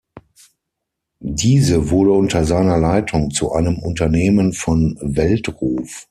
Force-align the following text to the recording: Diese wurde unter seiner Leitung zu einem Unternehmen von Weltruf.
Diese 1.19 1.91
wurde 1.91 2.13
unter 2.13 2.43
seiner 2.43 2.79
Leitung 2.79 3.29
zu 3.29 3.51
einem 3.51 3.77
Unternehmen 3.77 4.51
von 4.53 4.97
Weltruf. 4.99 5.99